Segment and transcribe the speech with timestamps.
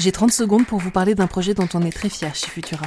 [0.00, 2.86] J'ai 30 secondes pour vous parler d'un projet dont on est très fier chez Futura.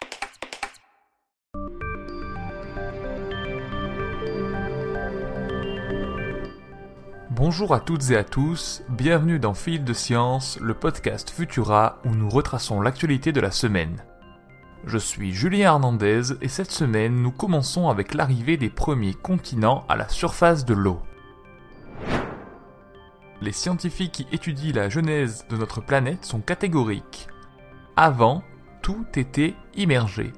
[7.43, 12.09] Bonjour à toutes et à tous, bienvenue dans Fil de Science, le podcast Futura où
[12.09, 14.03] nous retraçons l'actualité de la semaine.
[14.85, 19.95] Je suis Julien Hernandez et cette semaine nous commençons avec l'arrivée des premiers continents à
[19.95, 21.01] la surface de l'eau.
[23.41, 27.27] Les scientifiques qui étudient la genèse de notre planète sont catégoriques.
[27.95, 28.43] Avant,
[28.83, 30.31] tout était immergé.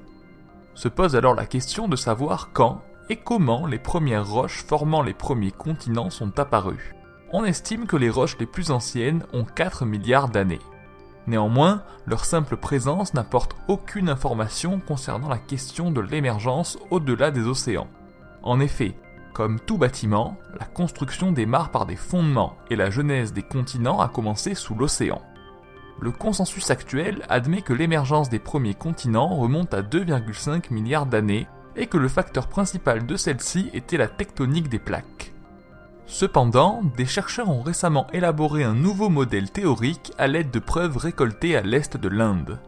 [0.74, 5.14] Se pose alors la question de savoir quand et comment les premières roches formant les
[5.14, 6.94] premiers continents sont apparues.
[7.32, 10.60] On estime que les roches les plus anciennes ont 4 milliards d'années.
[11.26, 17.88] Néanmoins, leur simple présence n'apporte aucune information concernant la question de l'émergence au-delà des océans.
[18.42, 18.94] En effet,
[19.32, 24.08] comme tout bâtiment, la construction démarre par des fondements et la genèse des continents a
[24.08, 25.22] commencé sous l'océan.
[26.00, 31.86] Le consensus actuel admet que l'émergence des premiers continents remonte à 2,5 milliards d'années et
[31.86, 35.32] que le facteur principal de celle-ci était la tectonique des plaques.
[36.06, 41.56] Cependant, des chercheurs ont récemment élaboré un nouveau modèle théorique à l'aide de preuves récoltées
[41.56, 42.60] à l'est de l'Inde.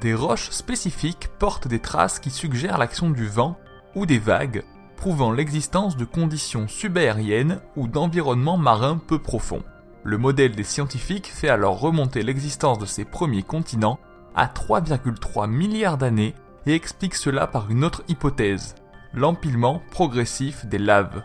[0.00, 3.58] Des roches spécifiques portent des traces qui suggèrent l'action du vent
[3.94, 4.64] ou des vagues,
[4.96, 9.64] prouvant l'existence de conditions subaériennes ou d'environnements marins peu profonds.
[10.04, 13.98] Le modèle des scientifiques fait alors remonter l'existence de ces premiers continents
[14.34, 16.34] à 3,3 milliards d'années
[16.66, 18.74] et explique cela par une autre hypothèse,
[19.12, 21.24] l'empilement progressif des laves.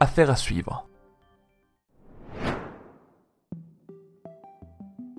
[0.00, 0.88] Affaire à suivre.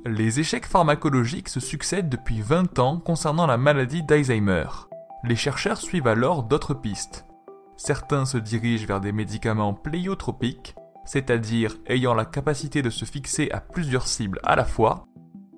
[0.06, 4.68] Les échecs pharmacologiques se succèdent depuis 20 ans concernant la maladie d'Alzheimer.
[5.24, 7.26] Les chercheurs suivent alors d'autres pistes.
[7.76, 13.60] Certains se dirigent vers des médicaments pléiotropiques, c'est-à-dire ayant la capacité de se fixer à
[13.60, 15.06] plusieurs cibles à la fois,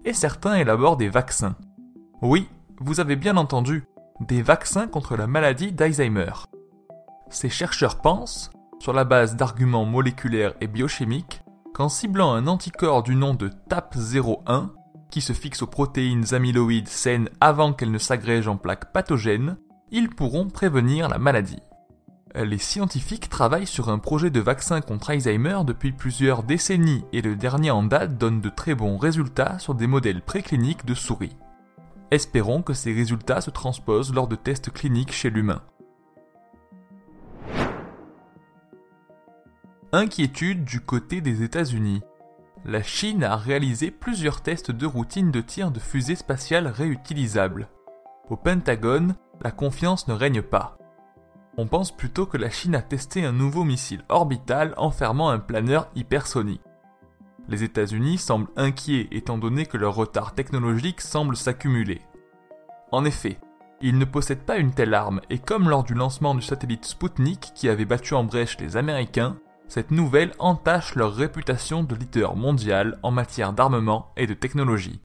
[0.06, 1.58] et certains élaborent des vaccins.
[2.22, 2.48] Oui,
[2.80, 3.84] vous avez bien entendu,
[4.20, 6.32] des vaccins contre la maladie d'Alzheimer.
[7.30, 11.42] Ces chercheurs pensent, sur la base d'arguments moléculaires et biochimiques,
[11.74, 14.70] qu'en ciblant un anticorps du nom de TAP01,
[15.10, 19.58] qui se fixe aux protéines amyloïdes saines avant qu'elles ne s'agrègent en plaques pathogènes,
[19.92, 21.62] ils pourront prévenir la maladie.
[22.36, 27.36] Les scientifiques travaillent sur un projet de vaccin contre Alzheimer depuis plusieurs décennies et le
[27.36, 31.36] dernier en date donne de très bons résultats sur des modèles précliniques de souris.
[32.10, 35.62] Espérons que ces résultats se transposent lors de tests cliniques chez l'humain.
[39.92, 42.02] Inquiétude du côté des États-Unis.
[42.66, 47.68] La Chine a réalisé plusieurs tests de routine de tir de fusées spatiales réutilisables.
[48.30, 50.78] Au Pentagone, la confiance ne règne pas.
[51.58, 55.90] On pense plutôt que la Chine a testé un nouveau missile orbital enfermant un planeur
[55.96, 56.62] hypersonique.
[57.50, 62.02] Les États-Unis semblent inquiets étant donné que leur retard technologique semble s'accumuler.
[62.92, 63.40] En effet,
[63.82, 67.52] ils ne possèdent pas une telle arme et comme lors du lancement du satellite Sputnik
[67.54, 69.38] qui avait battu en brèche les Américains,
[69.68, 75.02] cette nouvelle entache leur réputation de leader mondial en matière d'armement et de technologie.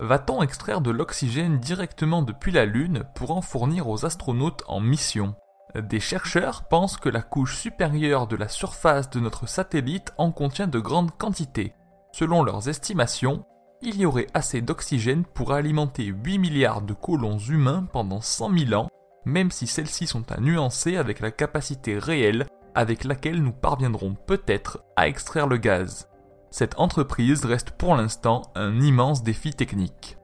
[0.00, 5.36] Va-t-on extraire de l'oxygène directement depuis la Lune pour en fournir aux astronautes en mission?
[5.74, 10.68] Des chercheurs pensent que la couche supérieure de la surface de notre satellite en contient
[10.68, 11.74] de grandes quantités.
[12.12, 13.44] Selon leurs estimations,
[13.82, 18.80] il y aurait assez d'oxygène pour alimenter 8 milliards de colons humains pendant 100 000
[18.80, 18.88] ans,
[19.24, 24.82] même si celles-ci sont à nuancer avec la capacité réelle avec laquelle nous parviendrons peut-être
[24.96, 26.08] à extraire le gaz.
[26.50, 30.18] Cette entreprise reste pour l'instant un immense défi technique.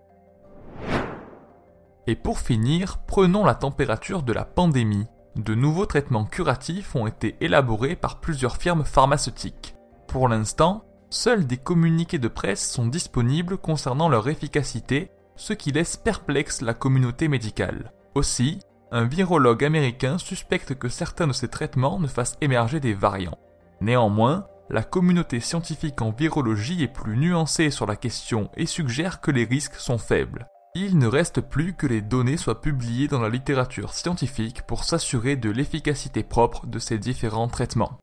[2.06, 5.06] Et pour finir, prenons la température de la pandémie.
[5.36, 9.76] De nouveaux traitements curatifs ont été élaborés par plusieurs firmes pharmaceutiques.
[10.08, 15.96] Pour l'instant, seuls des communiqués de presse sont disponibles concernant leur efficacité, ce qui laisse
[15.96, 17.92] perplexe la communauté médicale.
[18.14, 18.58] Aussi,
[18.90, 23.38] un virologue américain suspecte que certains de ces traitements ne fassent émerger des variants.
[23.80, 29.30] Néanmoins, la communauté scientifique en virologie est plus nuancée sur la question et suggère que
[29.30, 30.48] les risques sont faibles.
[30.76, 35.34] Il ne reste plus que les données soient publiées dans la littérature scientifique pour s'assurer
[35.34, 37.98] de l'efficacité propre de ces différents traitements.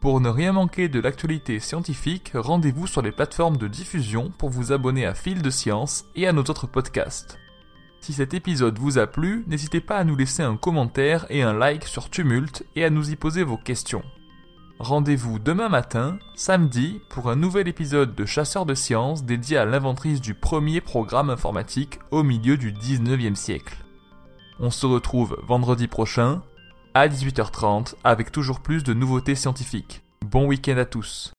[0.00, 4.70] Pour ne rien manquer de l'actualité scientifique, rendez-vous sur les plateformes de diffusion pour vous
[4.70, 7.38] abonner à Fil de Science et à nos autres podcasts.
[8.00, 11.52] Si cet épisode vous a plu, n'hésitez pas à nous laisser un commentaire et un
[11.52, 14.04] like sur Tumult et à nous y poser vos questions.
[14.80, 20.22] Rendez-vous demain matin, samedi, pour un nouvel épisode de Chasseurs de sciences dédié à l'inventrice
[20.22, 23.76] du premier programme informatique au milieu du 19e siècle.
[24.58, 26.40] On se retrouve vendredi prochain
[26.94, 30.00] à 18h30 avec toujours plus de nouveautés scientifiques.
[30.24, 31.34] Bon week-end à tous